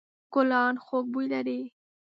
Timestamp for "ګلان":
0.33-0.75